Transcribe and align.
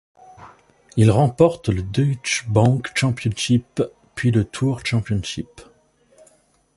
Il 0.97 1.11
remporte 1.11 1.69
le 1.69 1.83
Deutsche 1.83 2.49
Bank 2.49 2.89
Championship 2.95 3.83
puis 4.15 4.31
le 4.31 4.45
Tour 4.45 4.83
Championship. 4.83 5.61